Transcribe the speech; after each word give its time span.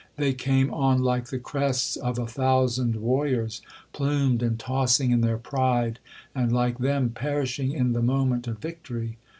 They 0.15 0.33
came 0.33 0.73
on 0.73 1.03
like 1.03 1.25
the 1.27 1.37
crests 1.37 1.95
of 1.95 2.17
a 2.17 2.25
thousand 2.25 2.95
warriors, 2.95 3.61
plumed 3.93 4.41
and 4.41 4.57
tossing 4.57 5.11
in 5.11 5.21
their 5.21 5.37
pride, 5.37 5.99
and, 6.33 6.51
like 6.51 6.79
them, 6.79 7.09
perishing 7.11 7.71
in 7.71 7.93
the 7.93 8.01
moment 8.01 8.47
of 8.47 8.57
victory. 8.57 9.19